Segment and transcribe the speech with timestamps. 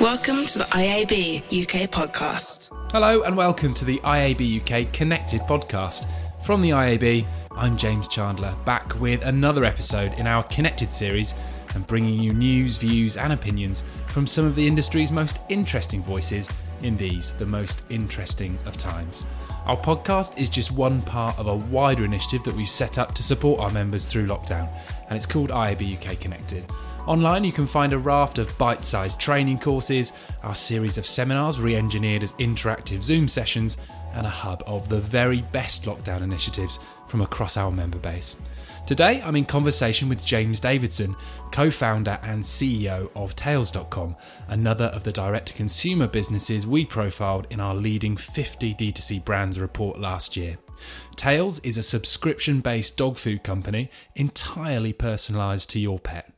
[0.00, 2.70] Welcome to the IAB UK podcast.
[2.90, 6.10] Hello and welcome to the IAB UK Connected podcast.
[6.42, 11.34] From the IAB, I'm James Chandler, back with another episode in our Connected series
[11.74, 16.48] and bringing you news, views, and opinions from some of the industry's most interesting voices
[16.80, 19.26] in these, the most interesting of times.
[19.66, 23.22] Our podcast is just one part of a wider initiative that we've set up to
[23.22, 24.70] support our members through lockdown,
[25.08, 26.64] and it's called IAB UK Connected.
[27.10, 30.12] Online, you can find a raft of bite sized training courses,
[30.44, 33.78] our series of seminars re engineered as interactive Zoom sessions,
[34.14, 36.78] and a hub of the very best lockdown initiatives
[37.08, 38.36] from across our member base.
[38.86, 41.16] Today, I'm in conversation with James Davidson,
[41.50, 44.14] co founder and CEO of Tails.com,
[44.46, 49.58] another of the direct to consumer businesses we profiled in our leading 50 D2C brands
[49.58, 50.58] report last year.
[51.16, 56.32] Tails is a subscription based dog food company entirely personalised to your pet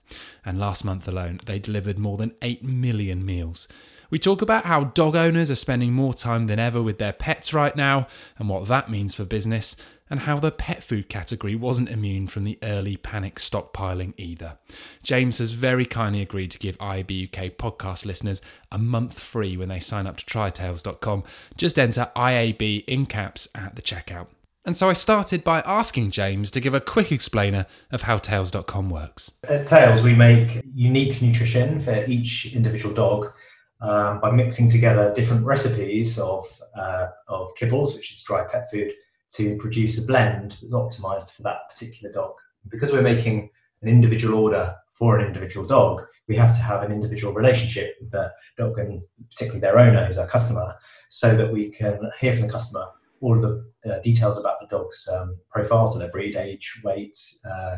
[0.44, 3.68] and last month alone, they delivered more than 8 million meals.
[4.10, 7.54] We talk about how dog owners are spending more time than ever with their pets
[7.54, 9.74] right now, and what that means for business,
[10.10, 14.58] and how the pet food category wasn't immune from the early panic stockpiling either.
[15.02, 19.70] James has very kindly agreed to give IAB UK podcast listeners a month free when
[19.70, 21.24] they sign up to trytails.com.
[21.56, 24.26] Just enter IAB in caps at the checkout.
[24.64, 28.90] And so I started by asking James to give a quick explainer of how Tails.com
[28.90, 29.32] works.
[29.48, 33.32] At Tails, we make unique nutrition for each individual dog
[33.80, 36.44] um, by mixing together different recipes of,
[36.76, 38.92] uh, of kibbles, which is dry pet food,
[39.32, 42.34] to produce a blend that's optimized for that particular dog.
[42.68, 43.50] Because we're making
[43.82, 48.12] an individual order for an individual dog, we have to have an individual relationship with
[48.12, 50.76] the dog and particularly their owner, who's our customer,
[51.08, 52.86] so that we can hear from the customer
[53.22, 57.16] all of the uh, details about the dog's um, profile, so their breed, age, weight,
[57.46, 57.76] uh,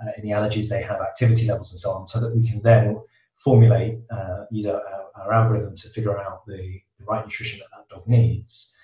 [0.00, 2.98] uh, any allergies they have, activity levels, and so on, so that we can then
[3.36, 4.82] formulate, uh, use our,
[5.16, 8.74] our, algorithm to figure out the, the, right nutrition that that dog needs,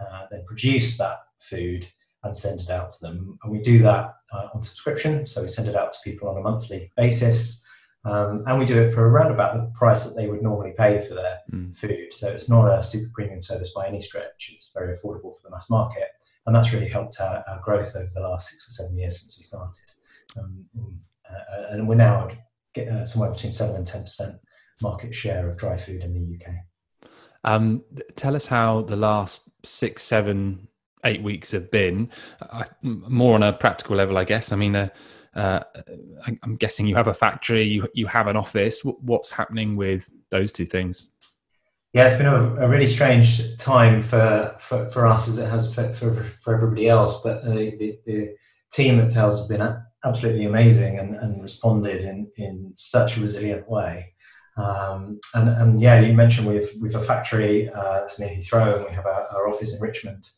[0.00, 1.86] uh, then produce that food
[2.24, 3.38] and send it out to them.
[3.42, 6.36] And we do that uh, on subscription, so we send it out to people on
[6.36, 7.64] a monthly basis.
[8.04, 11.00] Um, and we do it for around about the price that they would normally pay
[11.06, 11.76] for their mm.
[11.76, 12.08] food.
[12.12, 14.50] So it's not a super premium service by any stretch.
[14.52, 16.08] It's very affordable for the mass market.
[16.46, 19.38] And that's really helped our, our growth over the last six or seven years since
[19.38, 19.84] we started.
[20.36, 20.64] Um,
[21.30, 22.28] uh, and we're now
[22.74, 24.38] get, uh, somewhere between 7 and 10%
[24.80, 26.54] market share of dry food in the UK.
[27.44, 27.82] Um,
[28.16, 30.68] tell us how the last six, seven,
[31.04, 32.10] eight weeks have been.
[32.40, 34.52] Uh, more on a practical level, I guess.
[34.52, 34.88] I mean, uh,
[35.34, 35.60] uh,
[36.42, 38.82] I'm guessing you have a factory, you you have an office.
[38.84, 41.12] What's happening with those two things?
[41.92, 45.74] Yeah, it's been a, a really strange time for, for, for, us as it has
[45.74, 47.20] for, for, for everybody else.
[47.22, 48.36] But the, the, the,
[48.72, 53.68] team at Tails have been absolutely amazing and, and responded in, in such a resilient
[53.68, 54.14] way.
[54.56, 58.86] Um, and, and yeah, you mentioned we've we've a factory uh, that's near Heathrow, and
[58.86, 60.30] we have our, our office in Richmond.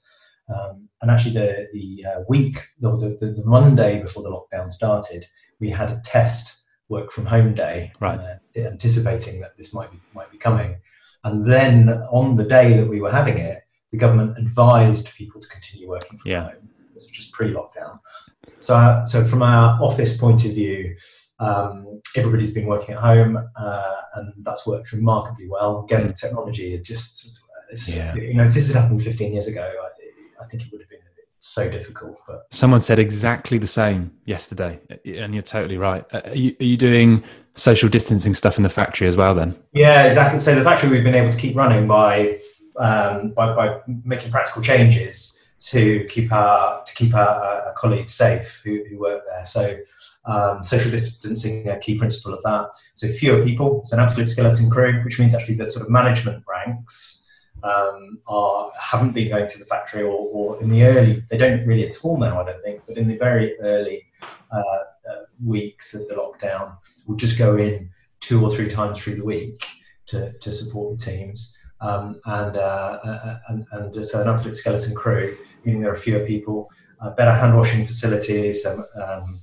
[0.48, 5.26] Um, and actually, the the uh, week, the, the, the, Monday before the lockdown started,
[5.58, 8.18] we had a test work from home day, right.
[8.18, 10.76] uh, anticipating that this might be might be coming.
[11.24, 15.48] And then on the day that we were having it, the government advised people to
[15.48, 16.40] continue working from yeah.
[16.44, 16.68] home.
[16.92, 17.98] This was just pre-lockdown.
[18.60, 20.96] So, uh, so from our office point of view,
[21.38, 25.84] um, everybody's been working at home, uh, and that's worked remarkably well.
[25.84, 26.16] Again, mm.
[26.16, 27.40] technology, it just,
[27.86, 28.14] yeah.
[28.14, 29.88] you know, if this had happened 15 years ago, I
[30.48, 31.00] think it would have been
[31.44, 32.16] so difficult.
[32.26, 36.04] But someone said exactly the same yesterday, and you're totally right.
[36.12, 37.22] Uh, are you, are you, doing
[37.52, 39.34] social distancing stuff in the factory as well?
[39.34, 40.40] Then yeah, exactly.
[40.40, 42.38] So the factory we've been able to keep running by
[42.78, 48.62] um, by, by, making practical changes to keep our to keep our, our colleagues safe
[48.64, 49.46] who, who work there.
[49.46, 49.78] So.
[50.26, 52.70] Um, social distancing, a key principle of that.
[52.94, 56.42] So fewer people, so an absolute skeleton crew, which means actually the sort of management
[56.48, 57.23] ranks
[57.64, 61.66] um, are haven't been going to the factory or, or, in the early they don't
[61.66, 64.06] really at all now I don't think but in the very early
[64.52, 66.76] uh, uh, weeks of the lockdown
[67.06, 67.90] we'll just go in
[68.20, 69.66] two or three times through the week
[70.06, 71.56] to, to support the teams.
[71.80, 75.96] Um, and, uh, uh, uh and, and so an absolute skeleton crew meaning there are
[75.96, 79.38] fewer people uh, better hand washing facilities um, um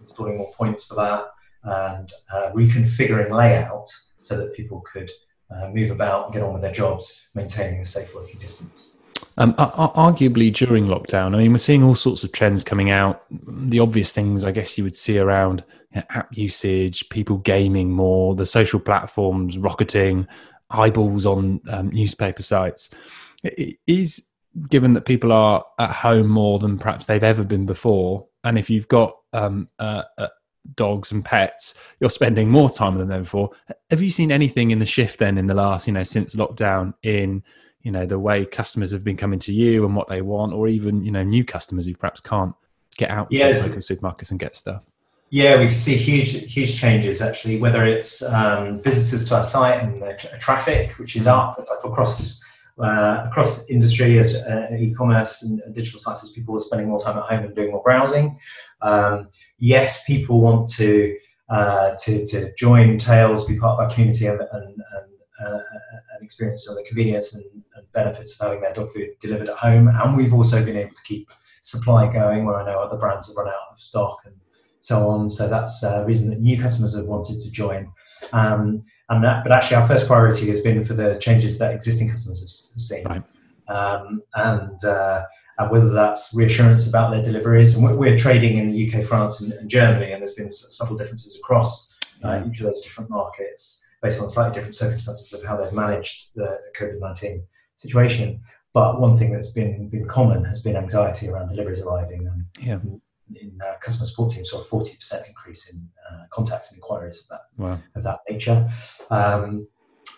[0.00, 1.26] installing more points for that
[1.64, 2.10] and
[2.54, 3.88] reconfiguring layout
[4.20, 5.10] so that people could
[5.54, 8.96] uh, move about, get on with their jobs, maintaining a safe working distance.
[9.38, 13.24] Um, arguably during lockdown, I mean, we're seeing all sorts of trends coming out.
[13.30, 15.64] The obvious things, I guess, you would see around
[15.94, 20.26] app usage, people gaming more, the social platforms rocketing,
[20.70, 22.94] eyeballs on um, newspaper sites.
[23.42, 24.28] It is
[24.68, 28.68] given that people are at home more than perhaps they've ever been before, and if
[28.68, 29.68] you've got um,
[30.74, 33.50] dogs and pets, you're spending more time with them before.
[33.90, 36.94] Have you seen anything in the shift then in the last, you know, since lockdown
[37.02, 37.42] in,
[37.82, 40.68] you know, the way customers have been coming to you and what they want, or
[40.68, 42.54] even, you know, new customers who perhaps can't
[42.96, 43.52] get out yeah.
[43.52, 44.84] to local supermarkets and get stuff?
[45.30, 47.58] Yeah, we see huge, huge changes actually.
[47.58, 51.32] Whether it's um, visitors to our site and the tra- traffic, which is mm.
[51.32, 52.42] up, it's like across
[52.78, 57.24] uh, across industry as uh, e-commerce and digital as people are spending more time at
[57.24, 58.38] home and doing more browsing.
[58.80, 59.28] Um,
[59.58, 61.16] yes, people want to
[61.52, 65.58] uh, to, to join Tails, be part of our community, and, and, and, uh,
[66.14, 67.44] and experience some of the convenience and,
[67.76, 69.86] and, benefits of having their dog food delivered at home.
[69.86, 71.28] And we've also been able to keep
[71.60, 74.34] supply going, where I know other brands have run out of stock and
[74.80, 75.28] so on.
[75.28, 77.92] So that's a reason that new customers have wanted to join.
[78.32, 82.08] Um, and that, but actually, our first priority has been for the changes that existing
[82.08, 83.22] customers have, seen, right.
[83.68, 85.24] um, and, uh,
[85.58, 87.76] and whether that's reassurance about their deliveries.
[87.76, 91.36] And we're, trading in the UK, France, and, and, Germany, and there's been subtle differences
[91.36, 95.72] across uh, each of those different markets based on slightly different circumstances of how they've
[95.72, 97.44] managed the COVID nineteen
[97.76, 98.40] situation.
[98.72, 102.26] But one thing that's been been common has been anxiety around deliveries arriving.
[102.26, 102.78] And, yeah
[103.40, 107.28] in uh, customer support teams saw a 40% increase in uh, contacts and inquiries of
[107.28, 107.78] that, wow.
[107.94, 108.68] of that nature.
[109.10, 109.66] Um,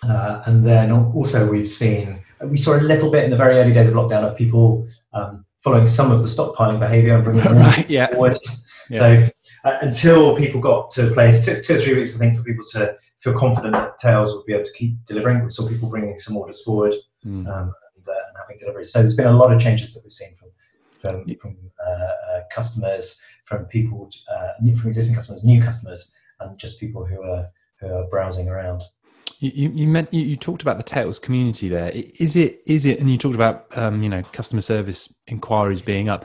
[0.02, 3.72] uh, and then also we've seen, we saw a little bit in the very early
[3.72, 7.88] days of lockdown of people um, following some of the stockpiling behavior and bringing right,
[7.88, 8.10] yeah.
[8.12, 8.38] forward.
[8.90, 8.98] Yeah.
[8.98, 9.28] So
[9.64, 12.42] uh, until people got to a place, two, two or three weeks, I think, for
[12.42, 15.42] people to feel confident that Tails would be able to keep delivering.
[15.42, 16.94] We saw people bringing some orders forward
[17.24, 17.46] mm.
[17.46, 18.92] um, and, uh, and having deliveries.
[18.92, 20.50] So there's been a lot of changes that we've seen from
[21.04, 21.56] from, from
[21.86, 22.12] uh,
[22.50, 27.48] customers, from people, uh, from existing customers, new customers, and just people who are
[27.80, 28.82] who are browsing around.
[29.40, 31.90] You, you meant you, you, talked about the Tails community there.
[31.90, 32.98] Is it is it?
[32.98, 36.24] And you talked about um, you know customer service inquiries being up.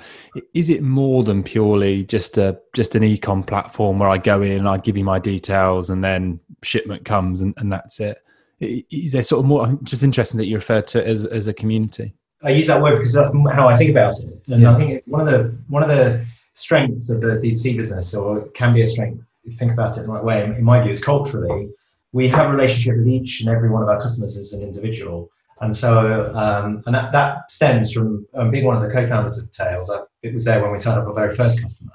[0.53, 4.59] Is it more than purely just a just an ecom platform where I go in,
[4.59, 8.19] and I give you my details, and then shipment comes and, and that's it?
[8.61, 9.65] Is there sort of more?
[9.65, 12.13] I'm just interested that you refer to it as as a community.
[12.43, 14.41] I use that word because that's how I think about it.
[14.47, 14.73] And yeah.
[14.73, 18.73] I think one of the one of the strengths of the D2C business, or can
[18.73, 20.91] be a strength, if you think about it in the right way, in my view,
[20.91, 21.69] is culturally,
[22.11, 25.29] we have a relationship with each and every one of our customers as an individual.
[25.61, 29.51] And so, um, and that, that stems from um, being one of the co-founders of
[29.51, 29.91] Tails.
[29.91, 31.91] I, it was there when we signed up our very first customer.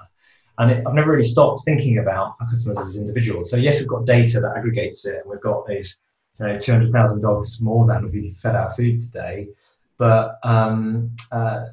[0.58, 3.50] And it, I've never really stopped thinking about our customers as individuals.
[3.50, 5.98] So yes, we've got data that aggregates it, and we've got these
[6.38, 9.48] you know, 200,000 dogs more than we fed our food today.
[9.98, 11.66] But um, uh,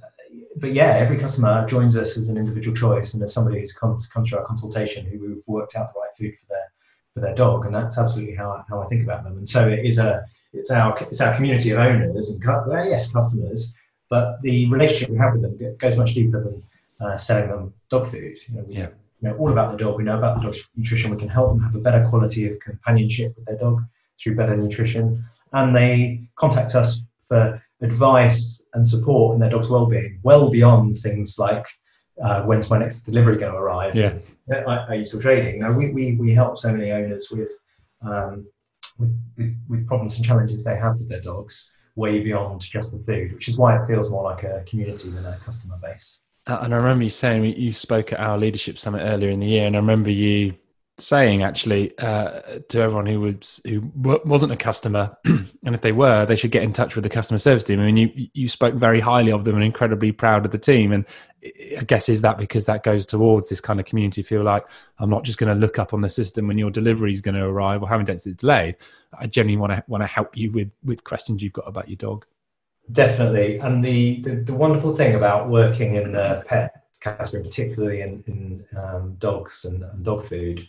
[0.57, 3.95] but yeah, every customer joins us as an individual choice, and there's somebody who's come,
[4.13, 6.71] come through our consultation who we've worked out the right food for their
[7.13, 9.37] for their dog, and that's absolutely how I, how I think about them.
[9.37, 13.11] And so it is a it's our it's our community of owners and well, yes,
[13.11, 13.73] customers,
[14.09, 16.63] but the relationship we have with them goes much deeper than
[16.99, 18.37] uh, selling them dog food.
[18.47, 18.89] You know, we yeah.
[19.21, 19.97] know all about the dog.
[19.97, 21.11] We know about the dog's nutrition.
[21.11, 23.83] We can help them have a better quality of companionship with their dog
[24.21, 30.19] through better nutrition, and they contact us for advice and support in their dog's well-being,
[30.23, 31.65] well beyond things like
[32.23, 33.95] uh, when's my next delivery going to arrive?
[33.95, 34.13] Yeah,
[34.49, 35.59] are, are you still trading?
[35.59, 37.51] Now we, we, we help so many owners with,
[38.01, 38.47] um,
[38.99, 42.99] with, with with problems and challenges they have with their dogs, way beyond just the
[43.03, 46.21] food, which is why it feels more like a community than a customer base.
[46.47, 49.47] Uh, and I remember you saying you spoke at our leadership summit earlier in the
[49.47, 50.55] year, and I remember you
[51.01, 56.25] saying actually uh, to everyone who was who wasn't a customer, and if they were,
[56.25, 57.79] they should get in touch with the customer service team.
[57.79, 60.91] I mean, you you spoke very highly of them and incredibly proud of the team.
[60.91, 61.05] And
[61.77, 64.65] I guess is that because that goes towards this kind of community feel like
[64.99, 67.35] I'm not just going to look up on the system when your delivery is going
[67.35, 68.75] to arrive or how days it's delayed.
[69.17, 71.97] I genuinely want to want to help you with with questions you've got about your
[71.97, 72.25] dog.
[72.91, 78.23] Definitely, and the the, the wonderful thing about working in the pet category, particularly in,
[78.27, 80.65] in um, dogs and, and dog food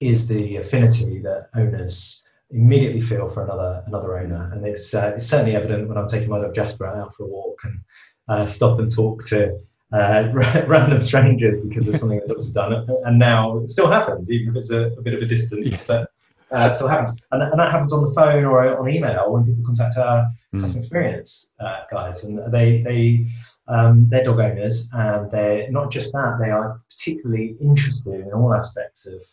[0.00, 5.26] is the affinity that owners immediately feel for another another owner, and it's uh, it's
[5.26, 7.80] certainly evident when I'm taking my dog Jasper out for a walk and
[8.28, 9.58] uh, stop and talk to
[9.92, 10.30] uh,
[10.66, 14.50] random strangers because of something that dogs have done, and now it still happens, even
[14.50, 15.86] if it's a, a bit of a distance, yes.
[15.86, 16.10] but.
[16.52, 19.44] Uh, it still happens, and, and, that happens on the phone or on email when
[19.44, 20.60] people contact our mm.
[20.60, 23.26] customer experience uh, guys, and they they
[23.66, 28.54] um, they're dog owners, and they're not just that; they are particularly interested in all
[28.54, 29.24] aspects of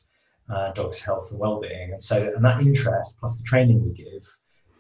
[0.51, 1.91] uh, dog's health and well-being.
[1.91, 4.25] And so, and that interest plus the training we give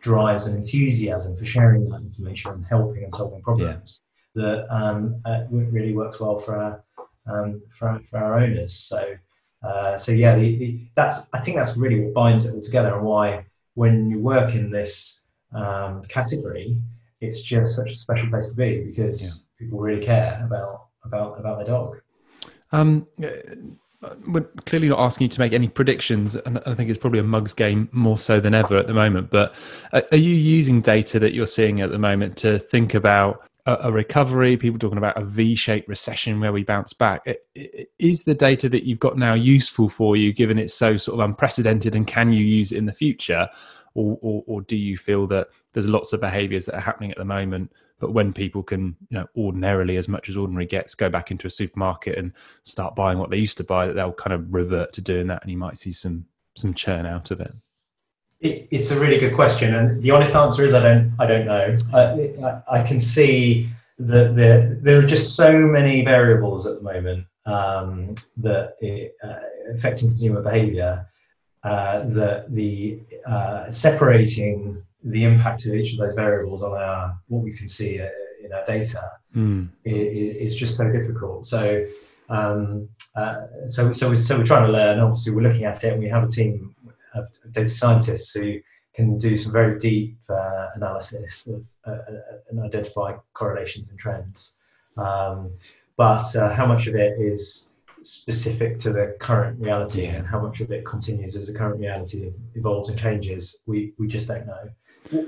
[0.01, 4.01] drives an enthusiasm for sharing that information and helping and solving problems
[4.35, 4.43] yeah.
[4.43, 6.83] that um, uh, really works well for our,
[7.27, 8.73] um, for, our, for our owners.
[8.75, 9.15] So,
[9.63, 12.95] uh, so yeah, the, the, that's I think that's really what binds it all together
[12.95, 15.21] and why when you work in this
[15.53, 16.77] um, category,
[17.21, 19.65] it's just such a special place to be because yeah.
[19.65, 22.01] people really care about about about their dog.
[22.71, 23.07] Um,
[24.27, 27.23] we're clearly not asking you to make any predictions, and I think it's probably a
[27.23, 29.29] mugs game more so than ever at the moment.
[29.29, 29.53] But
[29.93, 33.91] uh, are you using data that you're seeing at the moment to think about a,
[33.91, 34.57] recovery?
[34.57, 37.27] People talking about a V-shaped recession where we bounce back.
[37.99, 41.25] Is the data that you've got now useful for you, given it's so sort of
[41.25, 43.47] unprecedented, and can you use it in the future,
[43.93, 47.17] or, or, or do you feel that there's lots of behaviours that are happening at
[47.17, 51.07] the moment but when people can, you know, ordinarily as much as ordinary gets, go
[51.07, 54.33] back into a supermarket and start buying what they used to buy, that they'll kind
[54.33, 56.25] of revert to doing that, and you might see some
[56.57, 57.53] some churn out of it.
[58.41, 61.45] it it's a really good question, and the honest answer is I don't I don't
[61.45, 61.77] know.
[61.93, 67.27] I, I, can see that there there are just so many variables at the moment
[67.45, 69.39] um, that it, uh,
[69.73, 71.07] affecting consumer behaviour
[71.63, 77.43] uh, that the uh, separating the impact of each of those variables on our what
[77.43, 78.07] we can see uh,
[78.43, 79.67] in our data mm.
[79.85, 81.45] is, is, just so difficult.
[81.45, 81.85] So,
[82.29, 84.99] um, uh, so, so, we, so we're trying to learn.
[84.99, 86.75] Obviously, we're looking at it, and we have a team
[87.15, 88.59] of data scientists who
[88.93, 94.55] can do some very deep uh, analysis of, uh, uh, and identify correlations and trends.
[94.97, 95.51] Um,
[95.97, 100.15] but uh, how much of it is specific to the current reality yeah.
[100.15, 104.07] and how much of it continues as the current reality evolves and changes, we, we
[104.07, 104.69] just don't know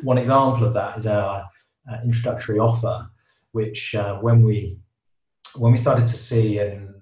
[0.01, 1.45] one example of that is our
[1.91, 3.07] uh, introductory offer,
[3.51, 4.79] which uh, when we
[5.55, 6.93] when we started to see in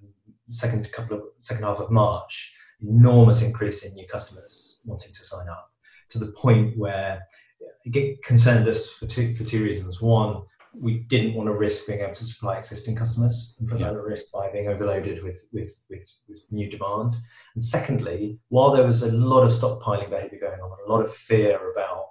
[0.49, 5.47] second couple of second half of March, enormous increase in new customers wanting to sign
[5.47, 5.71] up
[6.09, 7.21] to the point where
[7.85, 10.01] it concerned us for two for two reasons.
[10.01, 10.41] One,
[10.73, 13.87] we didn't want to risk being able to supply existing customers and put yeah.
[13.87, 17.15] that at risk by being overloaded with, with, with, with, new demand.
[17.55, 21.13] And secondly, while there was a lot of stockpiling behavior going on, a lot of
[21.13, 22.05] fear about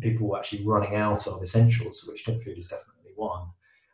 [0.00, 3.46] people were actually running out of essentials, which dog food is definitely one.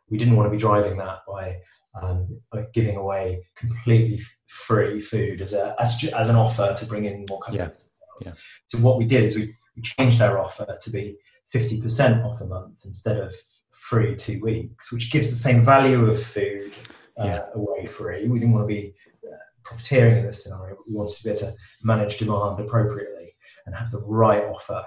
[0.09, 1.59] We didn't want to be driving that by,
[2.01, 7.05] um, by giving away completely free food as a as, as an offer to bring
[7.05, 7.89] in more customers.
[8.21, 8.27] Yeah.
[8.27, 8.33] Yeah.
[8.67, 11.17] So what we did is we, we changed our offer to be
[11.53, 13.35] 50% off a month instead of
[13.71, 16.73] free two weeks, which gives the same value of food
[17.19, 17.41] uh, yeah.
[17.55, 18.27] away free.
[18.27, 18.93] We didn't want to be
[19.25, 20.77] uh, profiteering in this scenario.
[20.87, 23.35] We wanted to be able to manage demand appropriately
[23.65, 24.85] and have the right offer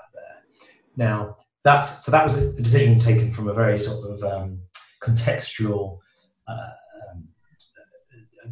[0.97, 4.61] now, that's so that was a decision taken from a very sort of um,
[5.03, 5.99] contextual
[6.47, 6.71] uh,
[7.13, 7.29] um,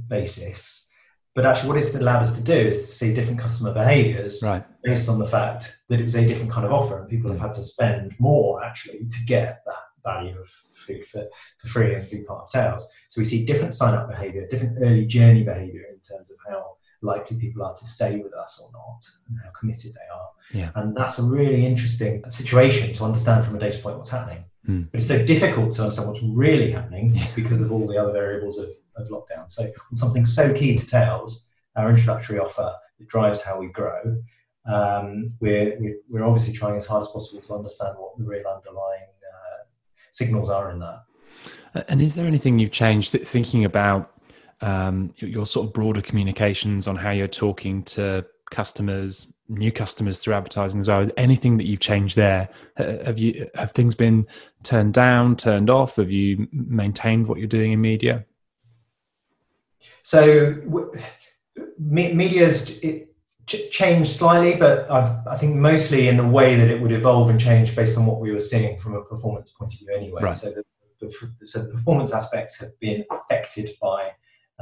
[0.08, 0.90] basis.
[1.34, 4.64] But actually, what it's allowed us to do is to see different customer behaviours right.
[4.82, 7.40] based on the fact that it was a different kind of offer, and people have
[7.40, 11.24] had to spend more actually to get that value of food for,
[11.58, 12.86] for free and be part of Tails.
[13.08, 16.76] So we see different sign up behaviour, different early journey behaviour in terms of how
[17.02, 20.28] likely people are to stay with us or not and how committed they are.
[20.52, 20.70] Yeah.
[20.74, 24.44] And that's a really interesting situation to understand from a data point what's happening.
[24.68, 24.90] Mm.
[24.90, 27.26] But it's so difficult to understand what's really happening yeah.
[27.34, 29.50] because of all the other variables of, of lockdown.
[29.50, 34.16] So on something so key to Tails, our introductory offer that drives how we grow,
[34.66, 35.76] um, we're,
[36.08, 39.64] we're obviously trying as hard as possible to understand what the real underlying uh,
[40.12, 41.02] signals are in that.
[41.88, 44.12] And is there anything you've changed thinking about
[44.62, 50.34] um, your sort of broader communications on how you're talking to customers, new customers through
[50.34, 51.08] advertising as well.
[51.16, 52.48] Anything that you've changed there?
[52.76, 54.26] Have you have things been
[54.62, 55.96] turned down, turned off?
[55.96, 58.24] Have you maintained what you're doing in media?
[60.04, 60.54] So
[61.78, 63.08] media's it
[63.70, 67.40] changed slightly, but I've, i think mostly in the way that it would evolve and
[67.40, 70.22] change based on what we were seeing from a performance point of view anyway.
[70.22, 70.34] Right.
[70.34, 70.62] So the,
[71.00, 74.12] the, so the performance aspects have been affected by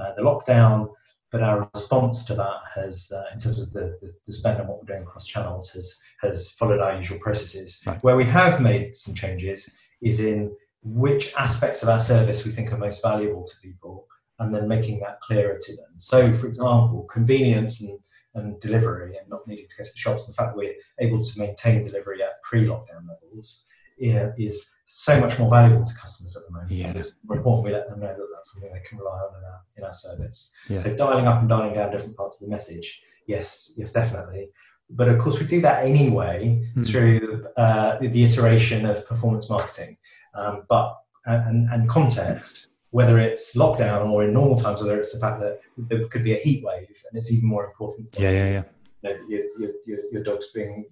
[0.00, 0.88] uh, the lockdown,
[1.30, 4.68] but our response to that has, uh, in terms of the, the, the, spend and
[4.68, 7.82] what we're doing across channels, has has followed our usual processes.
[7.86, 8.02] Right.
[8.02, 12.72] Where we have made some changes is in which aspects of our service we think
[12.72, 14.06] are most valuable to people,
[14.38, 15.92] and then making that clearer to them.
[15.98, 17.98] So, for example, convenience and
[18.34, 20.26] and delivery and not needing to go to the shops.
[20.26, 23.66] The fact we're able to maintain delivery at pre-lockdown levels
[24.00, 26.72] is so much more valuable to customers at the moment.
[26.72, 26.92] Yeah.
[26.92, 29.44] It's more important we let them know that that's something they can rely on in
[29.44, 30.54] our, in our service.
[30.68, 30.78] Yeah.
[30.78, 34.50] So dialing up and dialing down different parts of the message, yes, yes, definitely.
[34.88, 36.86] But of course, we do that anyway mm.
[36.86, 39.96] through uh, the iteration of performance marketing.
[40.34, 45.20] Um, but and, and context, whether it's lockdown or in normal times, whether it's the
[45.20, 48.08] fact that there could be a heat wave, and it's even more important.
[48.18, 48.62] Yeah, yeah, yeah.
[49.02, 50.86] You know, your, your, your, your dog's being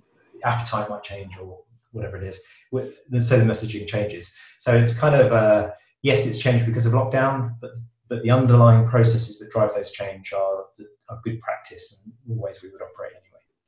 [0.44, 1.58] appetite might change or
[1.98, 2.40] whatever it is.
[2.72, 4.34] So the messaging changes.
[4.58, 5.70] So it's kind of uh,
[6.02, 7.72] yes, it's changed because of lockdown, but
[8.08, 10.64] but the underlying processes that drive those change are
[11.08, 13.24] are good practice and the ways we would operate anyway.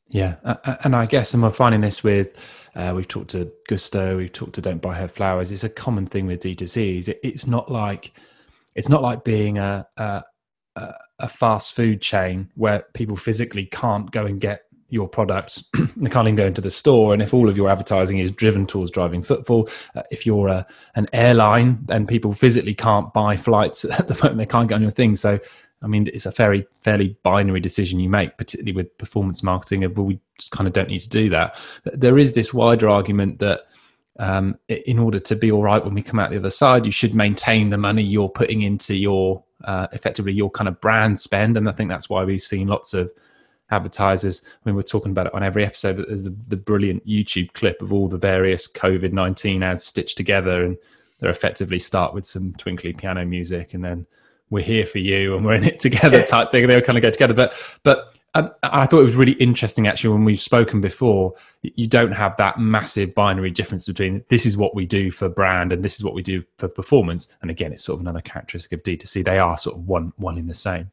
[0.08, 2.36] Yeah, and I guess, and we're finding this with,
[2.74, 5.52] uh, we've talked to Gousto, we've talked to Don't Buy Her Flowers.
[5.52, 7.14] It's a common thing with D2C.
[7.22, 8.12] It's not like,
[8.74, 9.86] it's not like being a
[10.76, 15.62] a, a fast food chain where people physically can't go and get your product.
[15.96, 17.12] they can't even go into the store.
[17.12, 20.66] And if all of your advertising is driven towards driving footfall, uh, if you're a,
[20.94, 24.38] an airline, then people physically can't buy flights at the moment.
[24.38, 25.14] They can't get on your thing.
[25.14, 25.38] So,
[25.82, 29.84] I mean, it's a very fairly binary decision you make, particularly with performance marketing.
[29.84, 31.56] Of well, we just kind of don't need to do that.
[31.84, 33.62] There is this wider argument that
[34.18, 36.92] um, in order to be all right when we come out the other side, you
[36.92, 41.56] should maintain the money you're putting into your uh, effectively your kind of brand spend.
[41.56, 43.10] And I think that's why we've seen lots of
[43.70, 44.42] advertisers.
[44.44, 47.52] I mean, we're talking about it on every episode, but there's the, the brilliant YouTube
[47.52, 50.64] clip of all the various COVID 19 ads stitched together.
[50.64, 50.76] And
[51.20, 54.06] they're effectively start with some twinkly piano music and then
[54.48, 56.66] we're here for you and we're in it together type thing.
[56.66, 57.34] They all kind of go together.
[57.34, 61.34] But, but um, I thought it was really interesting actually when we've spoken before.
[61.62, 65.72] You don't have that massive binary difference between this is what we do for brand
[65.72, 67.28] and this is what we do for performance.
[67.42, 69.24] And again, it's sort of another characteristic of D2C.
[69.24, 70.90] They are sort of one one in the same.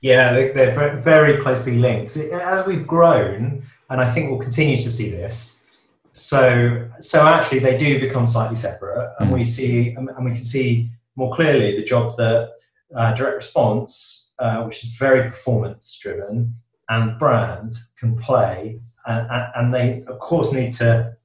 [0.00, 2.16] Yeah, they're very closely linked.
[2.16, 5.66] As we've grown, and I think we'll continue to see this.
[6.12, 9.34] So, so actually, they do become slightly separate, and mm.
[9.34, 12.52] we see, and we can see more clearly the job that
[12.96, 16.54] uh, direct response, uh, which is very performance driven,
[16.88, 21.16] and brand can play, and, and, they of course need to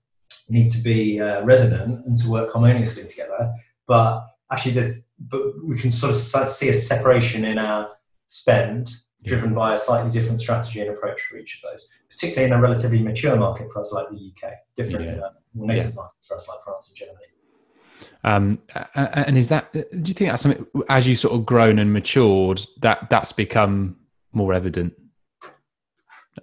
[0.50, 3.54] need to be uh, resonant and to work harmoniously together.
[3.88, 7.90] But actually, the but we can sort of see a separation in our
[8.28, 8.92] spend
[9.24, 12.62] driven by a slightly different strategy and approach for each of those, particularly in a
[12.62, 15.30] relatively mature market for us like the UK, different yeah.
[15.54, 16.02] more nascent yeah.
[16.02, 17.26] market for us like France and Germany.
[18.24, 18.60] Um,
[18.96, 19.72] and is that?
[19.72, 23.98] Do you think that's something as you sort of grown and matured that that's become
[24.34, 24.94] more evident?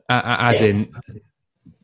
[0.09, 0.87] As yes.
[0.87, 1.21] in,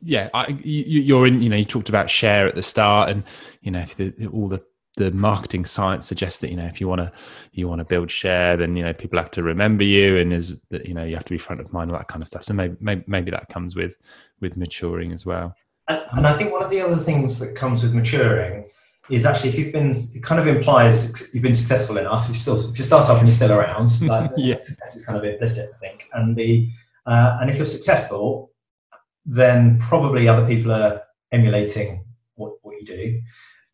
[0.01, 1.41] yeah, I, you, are in.
[1.41, 3.23] You know, you talked about share at the start, and
[3.61, 4.63] you know, the, all the
[4.99, 7.09] the marketing science suggests that you know if you want to
[7.53, 10.57] you want to build share then you know people have to remember you and is
[10.69, 12.43] that you know you have to be front of mind all that kind of stuff.
[12.43, 13.93] So maybe maybe, maybe that comes with
[14.41, 15.55] with maturing as well.
[15.87, 18.69] And i think one of the other things that comes with maturing
[19.09, 22.59] is actually if you've been it kind of implies you've been successful enough you still
[22.69, 24.67] if you start off and you're still around like yes.
[24.67, 26.09] success is kind of implicit i think.
[26.13, 26.69] And the
[27.05, 28.51] uh, and if you're successful
[29.25, 32.03] then probably other people are emulating
[32.35, 33.21] what, what you do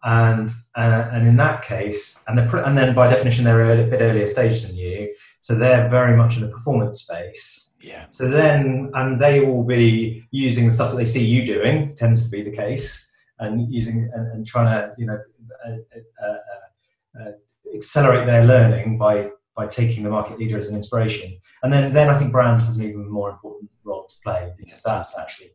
[0.05, 4.27] and uh, and in that case, and and then by definition they're a bit earlier
[4.27, 7.73] stages than you, so they're very much in the performance space.
[7.81, 8.05] Yeah.
[8.11, 12.23] So then, and they will be using the stuff that they see you doing tends
[12.23, 15.19] to be the case, and using and, and trying to you know
[15.67, 17.31] uh, uh, uh, uh,
[17.75, 21.35] accelerate their learning by by taking the market leader as an inspiration.
[21.63, 24.83] And then then I think brand has an even more important role to play because
[24.83, 25.51] that's actually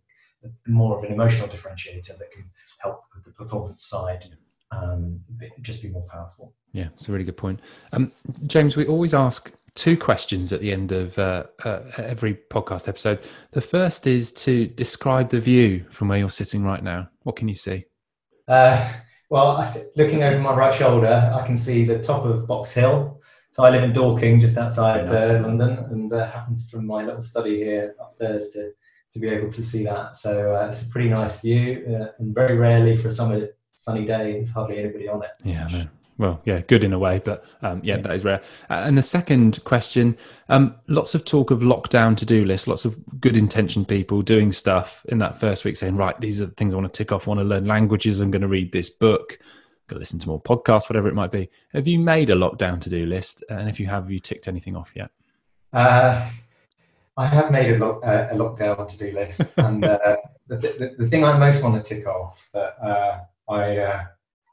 [0.66, 4.24] more of an emotional differentiator that can help with the performance side
[4.72, 5.20] um,
[5.62, 6.54] just be more powerful.
[6.72, 7.60] Yeah, it's a really good point.
[7.92, 8.12] Um,
[8.46, 13.20] James, we always ask two questions at the end of uh, uh, every podcast episode.
[13.52, 17.08] The first is to describe the view from where you're sitting right now.
[17.22, 17.84] What can you see?
[18.46, 18.92] Uh,
[19.28, 23.20] well, looking over my right shoulder, I can see the top of Box Hill.
[23.52, 25.30] So I live in Dorking, just outside nice.
[25.30, 28.70] London, and uh, happens from my little study here upstairs to
[29.12, 30.16] to be able to see that.
[30.16, 34.04] So uh, it's a pretty nice view, uh, and very rarely for a summer sunny
[34.04, 35.30] day, there's hardly anybody on it.
[35.42, 35.86] Yeah, no.
[36.18, 38.42] well, yeah, good in a way, but um, yeah, yeah, that is rare.
[38.68, 40.16] Uh, and the second question:
[40.48, 45.04] um, lots of talk of lockdown to-do lists, lots of good intentioned people doing stuff
[45.08, 47.26] in that first week, saying, "Right, these are the things I want to tick off.
[47.26, 48.20] I want to learn languages.
[48.20, 49.38] I'm going to read this book."
[49.88, 51.50] Go listen to more podcasts, whatever it might be.
[51.72, 53.42] Have you made a lockdown to-do list?
[53.50, 55.10] And if you have, have you ticked anything off yet?
[55.72, 56.30] Uh,
[57.20, 60.16] I have made a, lock, uh, a lockdown to-do list, and uh,
[60.48, 64.04] the, the, the, thing I most want to tick off that uh, I uh,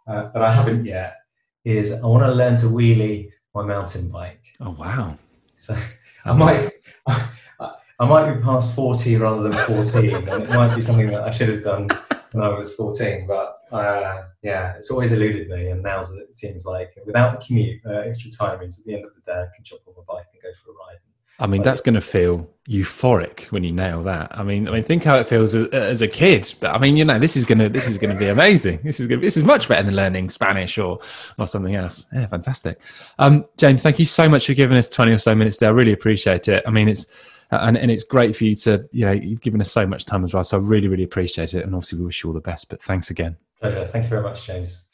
[0.06, 1.16] uh, I haven't yet
[1.64, 4.44] is I want to learn to wheelie my mountain bike.
[4.60, 5.18] Oh wow!
[5.56, 5.78] So
[6.26, 6.70] I might
[7.08, 7.30] I,
[8.00, 11.32] I might be past forty rather than fourteen, and it might be something that I
[11.32, 11.88] should have done
[12.34, 13.28] when I was fourteen.
[13.28, 17.80] But uh, yeah, it's always eluded me, and now it seems like without the commute,
[17.86, 20.04] uh, extra time means at the end of the day I can jump on my
[20.06, 21.00] bike and go for a ride.
[21.40, 24.30] I mean, that's going to feel euphoric when you nail that.
[24.38, 26.54] I mean, I mean, think how it feels as, as, a kid.
[26.60, 28.82] But I mean, you know, this is gonna this is gonna be amazing.
[28.84, 31.00] This is gonna, this is much better than learning Spanish or
[31.40, 32.08] or something else.
[32.14, 32.80] Yeah, fantastic.
[33.20, 35.70] Um, James, thank you so much for giving us twenty or so minutes there.
[35.70, 36.64] I really appreciate it.
[36.68, 37.06] I mean, it's
[37.52, 40.24] and and it's great for you to you know you've given us so much time
[40.24, 40.44] as well.
[40.44, 41.64] So I really really appreciate it.
[41.64, 42.70] And obviously, we wish you all the best.
[42.70, 43.38] But thanks again.
[43.62, 43.88] Pleasure.
[43.88, 44.88] Thank you very much, James.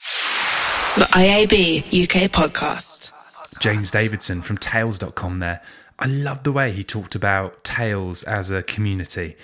[0.96, 3.12] The IAB UK podcast.
[3.60, 5.62] James Davidson from Tails.com there.
[6.04, 9.38] I love the way he talked about Tails as a community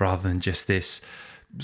[0.00, 1.04] rather than just this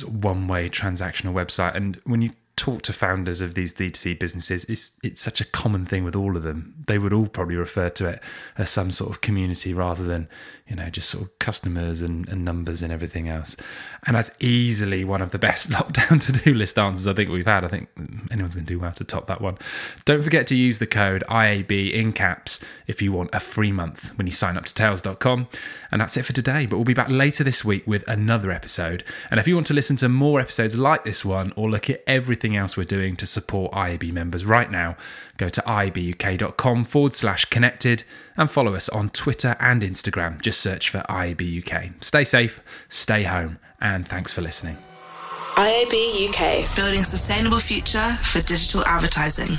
[0.04, 1.74] one way transactional website.
[1.74, 2.30] And when you
[2.66, 6.36] talk to founders of these D2C businesses, it's it's such a common thing with all
[6.36, 6.74] of them.
[6.88, 8.22] They would all probably refer to it
[8.58, 10.28] as some sort of community rather than,
[10.66, 13.56] you know, just sort of customers and, and numbers and everything else.
[14.04, 17.64] And that's easily one of the best lockdown to-do list answers I think we've had.
[17.64, 17.88] I think
[18.32, 19.58] anyone's going to do well to top that one.
[20.04, 24.10] Don't forget to use the code IAB in caps if you want a free month
[24.18, 25.46] when you sign up to tails.com.
[25.92, 29.04] And that's it for today, but we'll be back later this week with another episode.
[29.30, 32.02] And if you want to listen to more episodes like this one or look at
[32.56, 34.96] everything else we're doing to support IAB members right now,
[35.36, 38.04] go to iabuk.com forward slash connected
[38.36, 40.40] and follow us on Twitter and Instagram.
[40.40, 41.92] Just search for IAB UK.
[42.00, 44.78] Stay safe, stay home, and thanks for listening.
[45.56, 49.58] IAB UK, building sustainable future for digital advertising.